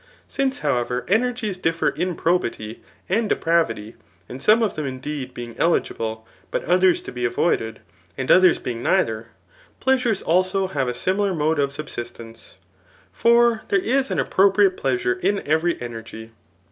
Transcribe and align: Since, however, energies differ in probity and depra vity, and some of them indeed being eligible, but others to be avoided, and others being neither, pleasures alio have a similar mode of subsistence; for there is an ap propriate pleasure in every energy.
Since, 0.27 0.57
however, 0.65 1.05
energies 1.07 1.59
differ 1.59 1.89
in 1.89 2.15
probity 2.15 2.81
and 3.07 3.29
depra 3.29 3.67
vity, 3.67 3.97
and 4.27 4.41
some 4.41 4.63
of 4.63 4.73
them 4.75 4.87
indeed 4.87 5.31
being 5.35 5.55
eligible, 5.59 6.25
but 6.49 6.63
others 6.63 7.03
to 7.03 7.11
be 7.11 7.23
avoided, 7.23 7.81
and 8.17 8.31
others 8.31 8.57
being 8.57 8.81
neither, 8.81 9.27
pleasures 9.79 10.23
alio 10.25 10.69
have 10.69 10.87
a 10.87 10.95
similar 10.95 11.35
mode 11.35 11.59
of 11.59 11.71
subsistence; 11.71 12.57
for 13.13 13.61
there 13.67 13.77
is 13.77 14.09
an 14.09 14.19
ap 14.19 14.31
propriate 14.31 14.75
pleasure 14.75 15.13
in 15.21 15.47
every 15.47 15.79
energy. 15.79 16.31